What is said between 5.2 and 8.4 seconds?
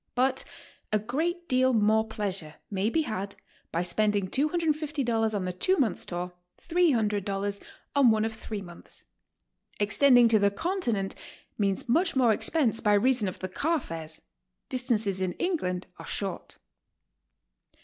on the two months' tour, $300 on one of